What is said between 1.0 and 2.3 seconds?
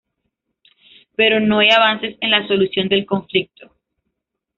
Pero no hay avances